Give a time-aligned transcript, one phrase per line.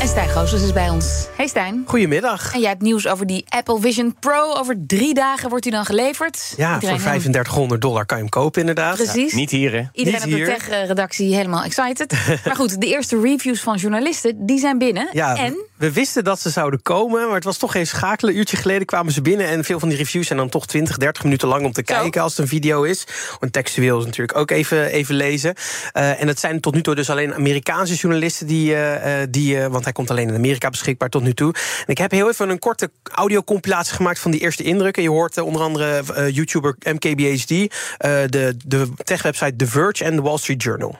[0.00, 1.26] En Stijn Goosens is bij ons.
[1.36, 1.82] Hey Stijn.
[1.86, 2.54] Goedemiddag.
[2.54, 4.54] En jij hebt nieuws over die Apple Vision Pro.
[4.54, 6.54] Over drie dagen wordt die dan geleverd.
[6.56, 8.96] Ja, Iedereen voor 3500 dollar kan je hem kopen inderdaad.
[8.96, 9.32] Precies.
[9.32, 9.82] Niet hier, hè?
[9.92, 12.12] Iedereen niet op de tech-redactie helemaal excited.
[12.44, 15.08] maar goed, de eerste reviews van journalisten, die zijn binnen.
[15.12, 18.32] Ja, en we wisten dat ze zouden komen, maar het was toch geen schakelen.
[18.32, 20.96] Een uurtje geleden kwamen ze binnen en veel van die reviews zijn dan toch 20,
[20.96, 21.94] 30 minuten lang om te Zo.
[21.94, 23.04] kijken als het een video is.
[23.38, 25.54] Want textueel is natuurlijk ook even, even lezen.
[25.92, 29.58] Eh, en het zijn tot nu toe dus alleen Amerikaanse journalisten die, eh, eh, die
[29.58, 31.54] want hij komt alleen in Amerika beschikbaar tot nu toe.
[31.54, 35.02] En ik heb heel even een korte audiocompilatie gemaakt van die eerste indrukken.
[35.02, 40.62] Je hoort onder andere YouTuber MKBHD, de, de techwebsite The Verge en The Wall Street
[40.62, 40.98] Journal.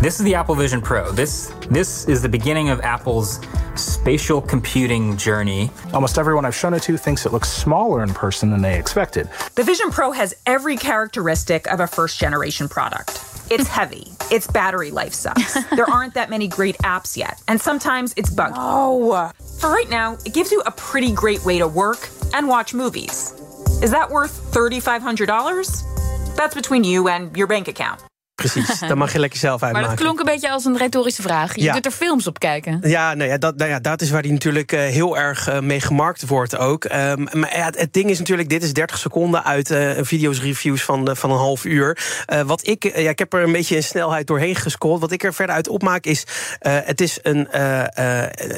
[0.00, 1.10] This is the Apple Vision Pro.
[1.12, 3.40] This this is the beginning of Apple's
[3.74, 5.70] spatial computing journey.
[5.92, 9.28] Almost everyone I've shown it to thinks it looks smaller in person than they expected.
[9.54, 13.20] The Vision Pro has every characteristic of a first generation product.
[13.50, 14.12] It's heavy.
[14.30, 15.54] Its battery life sucks.
[15.76, 17.42] there aren't that many great apps yet.
[17.48, 18.54] And sometimes it's buggy.
[18.56, 19.30] Oh.
[19.58, 23.32] For right now, it gives you a pretty great way to work and watch movies.
[23.82, 26.36] Is that worth $3,500?
[26.36, 28.00] That's between you and your bank account.
[28.50, 29.96] Precies, dat mag je lekker zelf maar uitmaken.
[29.96, 31.54] dat klonk een beetje als een retorische vraag.
[31.54, 31.72] Je Ja.
[31.72, 32.80] kunt er films op kijken.
[32.82, 35.60] Ja, nou ja, dat, nou ja, dat is waar die natuurlijk eh, heel erg eh,
[35.60, 36.84] mee gemarkt wordt ook.
[36.84, 40.82] Ehm, maar ja, het, ding is natuurlijk, dit is 30 seconden uit een video's reviews
[40.82, 41.98] van, van een half uur.
[42.46, 45.00] Wat ik, ja, ik heb er een beetje in snelheid doorheen gescrolld.
[45.00, 46.26] Wat ik er verder uit opmaak is,
[46.60, 47.48] het is een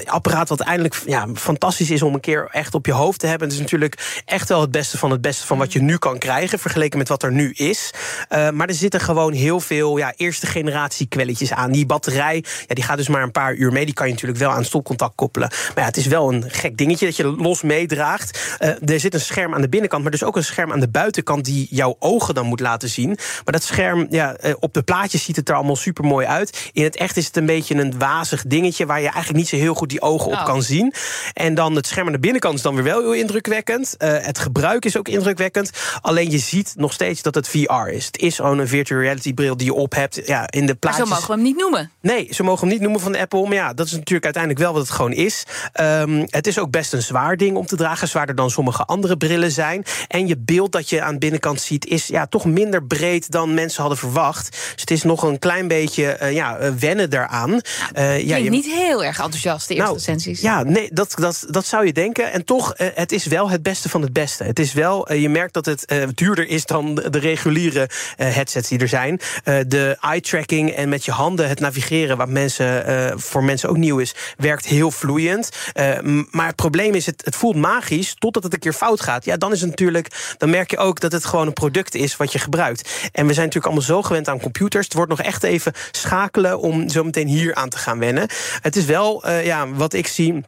[0.04, 3.46] apparaat wat eindelijk ja, fantastisch is om een keer echt op je hoofd te hebben.
[3.48, 6.18] Het is natuurlijk echt wel het beste van het beste van wat je nu kan
[6.18, 7.90] krijgen, vergeleken met wat er nu is.
[8.28, 11.72] Maar er zitten gewoon heel veel ja, eerste generatie kwelletjes aan.
[11.72, 13.84] Die batterij, ja, die gaat dus maar een paar uur mee.
[13.84, 15.48] Die kan je natuurlijk wel aan stopcontact koppelen.
[15.48, 18.56] Maar ja, het is wel een gek dingetje dat je los meedraagt.
[18.58, 20.88] Eh, er zit een scherm aan de binnenkant, maar dus ook een scherm aan de
[20.88, 23.08] buitenkant die jouw ogen dan moet laten zien.
[23.44, 26.70] Maar dat scherm, ja, eh, op de plaatjes ziet het er allemaal super mooi uit.
[26.72, 29.56] In het echt is het een beetje een wazig dingetje waar je eigenlijk niet zo
[29.56, 30.44] heel goed die ogen op Oh.
[30.44, 30.92] kan zien.
[31.32, 33.96] En dan het scherm aan de binnenkant is dan weer wel heel indrukwekkend.
[33.96, 35.70] Eh, het gebruik is ook indrukwekkend.
[36.00, 38.06] Alleen je ziet nog steeds dat het VR is.
[38.06, 40.20] Het is gewoon een virtual reality bril die je op hebt.
[40.26, 41.08] Ja, in de Maar plaatjes.
[41.08, 41.90] zo mogen we hem niet noemen.
[42.00, 43.42] Nee, ze mogen hem niet noemen van de Apple.
[43.46, 45.44] Maar ja, dat is natuurlijk uiteindelijk wel wat het gewoon is.
[45.72, 48.08] Ehm, het is ook best een zwaar ding om te dragen.
[48.08, 49.84] Zwaarder dan sommige andere brillen zijn.
[50.08, 51.86] En je beeld dat je aan de binnenkant ziet...
[51.86, 54.50] is ja, toch minder breed dan mensen hadden verwacht.
[54.50, 57.60] Dus het is nog een klein beetje eh, ja, eh, wennen daaraan.
[57.92, 60.40] Eh, Ja, ja, je- niet heel erg enthousiast, de eerste nou, recensies.
[60.40, 62.32] Ja, nee, dat, dat, dat zou je denken.
[62.32, 64.44] En toch, het is wel het beste van het beste.
[64.44, 68.88] Het is wel, je merkt dat het duurder is dan de, reguliere headsets die er
[68.88, 69.20] zijn.
[69.66, 73.98] De eye-tracking en met je handen het navigeren, wat mensen, eh, voor mensen ook nieuw
[73.98, 75.50] is, werkt heel vloeiend.
[75.72, 75.98] Eh,
[76.30, 79.24] maar het probleem is, het, het voelt magisch totdat het een keer fout gaat.
[79.24, 82.16] Ja, dan is het natuurlijk, dan merk je ook dat het gewoon een product is
[82.16, 83.08] wat je gebruikt.
[83.12, 84.84] En we zijn natuurlijk allemaal zo gewend aan computers.
[84.84, 88.28] Het wordt nog echt even schakelen om zo meteen hier aan te gaan wennen.
[88.60, 90.44] Het is wel, eh, ja, wat ik zie.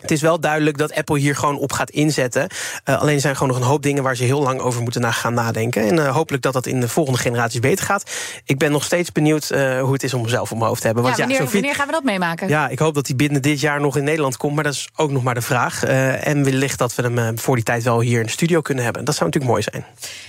[0.00, 2.48] Het is wel duidelijk dat Apple hier gewoon op gaat inzetten.
[2.84, 5.00] Eh, alleen er zijn gewoon nog een hoop dingen waar ze heel lang over moeten
[5.00, 5.82] na gaan nadenken.
[5.82, 8.10] En eh, hopelijk dat dat in de volgende generaties beter gaat.
[8.44, 10.86] Ik ben nog steeds benieuwd eh, hoe het is om mezelf op mijn hoofd te
[10.86, 11.04] hebben.
[11.04, 12.48] Want ja, wanneer, wanneer gaan we dat meemaken?
[12.48, 14.54] ja, ik hoop dat hij binnen dit jaar nog in Nederland komt.
[14.54, 15.84] Maar dat is ook nog maar de vraag.
[15.84, 19.04] En wellicht dat we hem voor die tijd wel hier in de studio kunnen hebben.
[19.04, 19.84] Dat zou natuurlijk mooi zijn.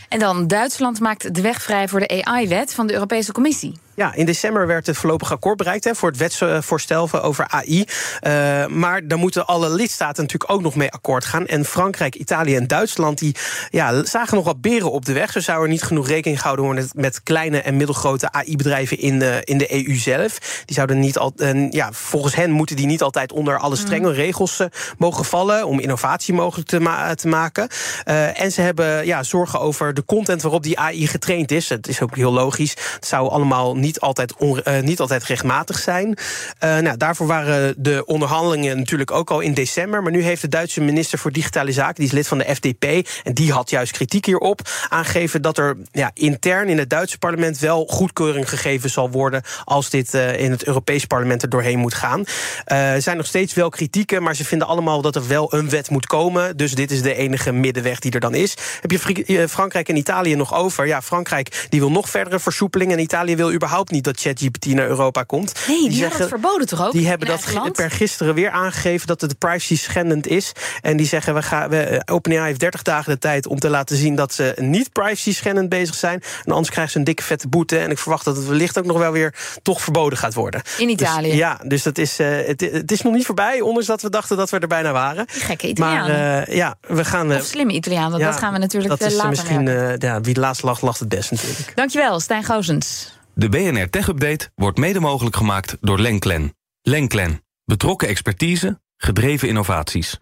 [0.09, 3.79] En dan, Duitsland maakt de weg vrij voor de AI-wet van de Europese Commissie.
[3.95, 7.85] Ja, in december werd het voorlopig akkoord bereikt hè, voor het wetsvoorstel over AI.
[8.19, 11.45] Eh, maar daar moeten alle lidstaten natuurlijk ook nog mee akkoord gaan.
[11.45, 13.35] En Frankrijk, Italië en Duitsland die,
[13.69, 15.31] ja, zagen nog wat beren op de weg.
[15.31, 19.41] Zo zou er niet genoeg rekening gehouden worden met, kleine en middelgrote AI-bedrijven in de,
[19.43, 20.37] in de EU zelf.
[20.65, 24.11] Die zouden niet al, eh, ja, volgens hen moeten die niet altijd onder alle strenge
[24.11, 27.67] regels eh, mogen vallen om innovatie mogelijk te, ma- te maken.
[28.03, 31.69] Eh, en ze hebben ja, zorgen over de content waarop die AI getraind is.
[31.69, 32.75] Het is ook heel logisch.
[32.95, 34.33] Het zou allemaal niet altijd,
[34.63, 36.17] eh, niet altijd rechtmatig zijn.
[36.59, 40.03] Eh, nou, daarvoor waren de onderhandelingen natuurlijk ook al in december.
[40.03, 42.83] Maar nu heeft de Duitse minister voor Digitale Zaken, die is lid van de FDP,
[43.23, 47.59] en die had juist kritiek hierop, aangegeven dat er ja, intern in het Duitse parlement
[47.59, 51.93] wel goedkeuring gegeven zal worden als dit eh, in het Europees parlement er doorheen moet
[51.93, 52.23] gaan.
[52.65, 55.89] Er zijn nog steeds wel kritieken, maar ze vinden allemaal dat er wel een wet
[55.89, 56.57] moet komen.
[56.57, 58.57] Dus dit is de enige middenweg die er dan is.
[58.81, 60.87] Heb je Frankrijk en Italië nog over?
[60.87, 64.65] Ja, Frankrijk die wil nog verdere versoepeling en Italië wil überhaupt überhaupt niet dat ChatGPT
[64.65, 65.53] naar Europa komt.
[65.67, 66.91] Nee, die, hebben dat verboden toch ook?
[66.91, 67.75] Die hebben dat land?
[67.75, 70.51] per gisteren weer aangegeven dat het privacy schendend is.
[70.81, 73.69] En die zeggen, we gaan, we, eh, OpenAI heeft 30 dagen de tijd om te
[73.69, 76.21] laten zien dat ze niet privacy schendend bezig zijn.
[76.45, 77.77] En anders krijgen ze een dikke vette boete.
[77.79, 80.61] En ik verwacht dat het wellicht ook nog wel weer toch verboden gaat worden.
[80.77, 81.29] In Italië.
[81.29, 84.09] Dus, ja, dus dat is, eh, het, het is nog niet voorbij, ondanks dat we
[84.09, 85.25] dachten dat we er bijna waren.
[85.33, 86.47] Die gekke Maar Italianen.
[86.47, 87.31] eh, ja, we gaan.
[87.31, 90.39] eh, of slimme Italianen, ja, dat gaan we natuurlijk dat is later misschien, ja, wie
[90.39, 91.71] laatst lacht, lacht het best natuurlijk.
[91.75, 93.19] Dankjewel, Stijn Goosens.
[93.41, 96.55] De BNR Tech Update wordt mede mogelijk gemaakt door Lenklen.
[96.81, 97.43] Lenklen.
[97.65, 100.17] Betrokken expertise, gedreven innovaties.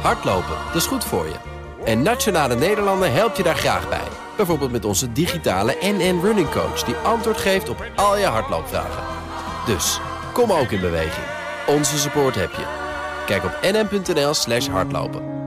[0.00, 1.34] Hardlopen, dat is goed voor je.
[1.84, 4.08] En Nationale Nederlanden helpt je daar graag bij.
[4.36, 6.84] Bijvoorbeeld met onze digitale NN Running Coach...
[6.84, 9.04] die antwoord geeft op al je hardloopvragen.
[9.66, 10.00] Dus,
[10.32, 11.26] kom ook in beweging.
[11.66, 12.66] Onze support heb je.
[13.26, 15.41] Kijk op nn.nl slash hardlopen.